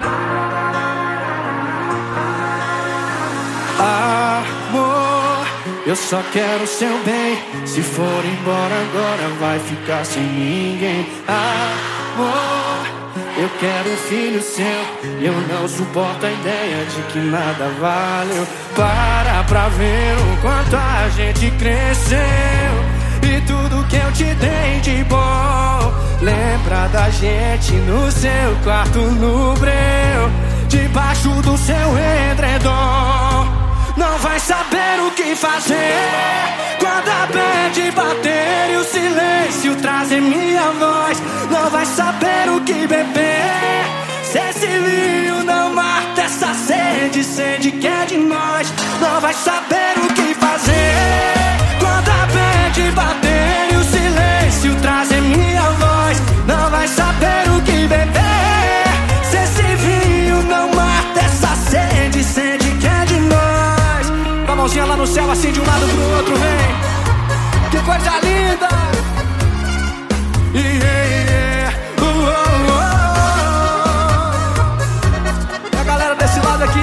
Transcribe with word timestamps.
Amor, 0.00 0.14
eu 5.86 5.96
só 5.96 6.22
quero 6.32 6.66
seu 6.66 6.96
bem. 7.04 7.38
Se 7.66 7.82
for 7.82 8.24
embora 8.24 8.74
agora, 8.80 9.28
vai 9.40 9.58
ficar 9.58 10.04
sem 10.04 10.22
ninguém. 10.22 11.08
Amor, 11.26 12.86
eu 13.36 13.50
quero 13.58 13.90
um 13.90 13.96
filho 13.96 14.40
seu. 14.40 14.64
Eu 15.20 15.32
não 15.48 15.66
suporto 15.66 16.26
a 16.26 16.30
ideia 16.30 16.84
de 16.84 17.02
que 17.12 17.18
nada 17.18 17.68
valeu. 17.80 18.46
Para 18.76 19.42
pra 19.44 19.68
ver 19.70 20.16
o 20.16 20.36
quanto 20.40 20.76
a 20.76 21.08
gente 21.08 21.50
cresceu. 21.58 22.27
Da 27.08 27.12
gente 27.12 27.72
no 27.72 28.12
seu 28.12 28.54
quarto 28.62 28.98
no 28.98 29.54
breu. 29.54 30.30
Debaixo 30.68 31.30
do 31.40 31.56
seu 31.56 31.74
edredom. 32.30 33.46
Não 33.96 34.18
vai 34.18 34.38
saber 34.38 35.00
o 35.06 35.10
que 35.12 35.34
fazer 35.34 35.96
Quando 36.78 37.08
a 37.08 37.26
bad 37.32 37.90
bater 37.92 38.74
e 38.74 38.76
o 38.76 38.84
silêncio 38.84 39.74
trazer 39.76 40.20
minha 40.20 40.70
voz 40.72 41.22
Não 41.50 41.70
vai 41.70 41.86
saber 41.86 42.50
o 42.54 42.60
que 42.60 42.86
beber 42.86 43.84
Se 44.22 44.38
esse 44.38 44.66
vinho 44.66 45.42
não 45.44 45.74
mata 45.74 46.20
essa 46.20 46.52
sede 46.52 47.24
Sede 47.24 47.72
que 47.72 47.88
é 47.88 48.04
de 48.04 48.18
nós 48.18 48.70
Não 49.00 49.18
vai 49.18 49.32
saber 49.32 49.94
o 49.96 50.14
que 50.14 50.17
no 64.98 65.06
céu, 65.06 65.30
assim 65.30 65.52
de 65.52 65.60
um 65.60 65.64
lado 65.64 65.86
pro 65.86 66.16
outro, 66.16 66.34
vem. 66.34 66.58
Que 67.70 67.78
coisa 67.86 68.18
linda! 68.20 68.68
Yeah, 70.52 70.74
yeah. 70.74 71.72
Uh, 72.00 72.04
uh, 72.04 72.32
uh, 75.14 75.80
a 75.80 75.84
galera 75.84 76.14
desse 76.16 76.40
lado 76.40 76.64
aqui. 76.64 76.80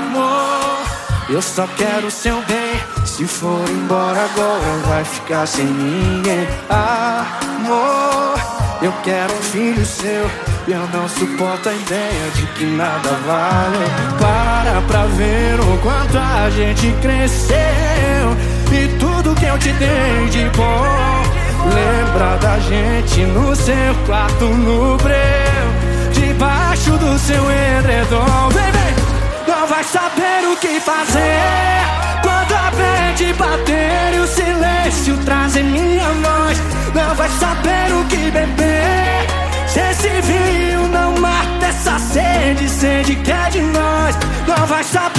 Amor, 0.00 0.86
eu 1.28 1.40
só 1.40 1.68
quero 1.76 2.10
seu 2.10 2.42
bem. 2.42 2.82
Se 3.04 3.24
for 3.24 3.62
embora 3.70 4.24
agora, 4.24 4.78
vai 4.88 5.04
ficar 5.04 5.46
sem 5.46 5.66
ninguém. 5.66 6.48
Amor, 6.68 8.34
eu 8.82 8.92
quero 9.04 9.32
um 9.32 9.42
filho 9.42 9.86
seu. 9.86 10.53
Eu 10.66 10.88
não 10.88 11.06
suporto 11.08 11.68
a 11.68 11.74
ideia 11.74 12.30
de 12.34 12.46
que 12.54 12.64
nada 12.64 13.10
vale. 13.26 13.84
Para 14.18 14.80
pra 14.88 15.04
ver 15.06 15.60
o 15.60 15.78
quanto 15.78 16.16
a 16.16 16.48
gente 16.48 16.90
cresceu. 17.02 17.56
E 18.72 18.88
tudo 18.98 19.34
que 19.34 19.44
eu 19.44 19.58
te 19.58 19.72
dei 19.74 20.28
de 20.30 20.48
bom 20.56 21.34
Lembra 21.72 22.36
da 22.38 22.58
gente 22.58 23.20
no 23.26 23.54
seu 23.54 23.94
quarto 24.06 24.44
no 24.46 24.96
breu. 24.98 25.16
Debaixo 26.12 26.90
do 26.92 27.18
seu 27.18 27.42
edredom 27.50 28.48
vem! 28.50 28.64
Não 29.46 29.66
vai 29.66 29.84
saber 29.84 30.46
o 30.52 30.56
que 30.56 30.80
fazer. 30.80 31.40
Quando 32.22 32.52
a 32.52 32.70
mente 32.72 33.32
bater 33.34 34.14
e 34.14 34.18
o 34.18 34.26
silêncio 34.26 35.16
trazer 35.24 35.62
minha 35.62 36.08
voz. 36.08 36.58
Não 36.94 37.14
vai 37.14 37.28
saber 37.30 37.92
o 37.94 38.04
que 38.06 38.30
beber 38.30 39.03
esse 39.80 40.08
vinho 40.22 40.88
não 40.88 41.14
mata 41.20 41.66
essa 41.66 41.98
sede 41.98 42.68
Sede 42.68 43.16
que 43.16 43.30
é 43.32 43.50
de 43.50 43.60
nós. 43.62 44.16
Não 44.46 44.66
vai 44.66 44.84
saber 44.84 45.13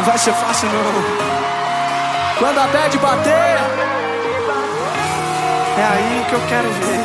não 0.00 0.06
vai 0.06 0.16
ser 0.16 0.32
fácil 0.32 0.66
não. 0.70 2.38
Quando 2.38 2.58
a 2.58 2.66
bad 2.68 2.98
bater 2.98 3.58
É 5.76 5.84
aí 5.84 6.24
que 6.26 6.32
eu 6.32 6.40
quero 6.48 6.70
ver. 6.72 7.04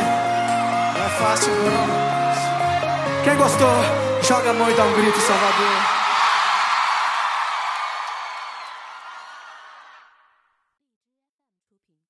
Não 0.96 1.04
é 1.04 1.08
fácil 1.10 1.52
não. 1.52 3.22
Quem 3.22 3.36
gostou, 3.36 3.68
joga 4.22 4.50
a 4.50 4.52
mão 4.54 4.70
e 4.70 4.74
dá 4.74 4.84
um 4.84 4.92
grito, 4.94 5.20
Salvador 5.20 6.05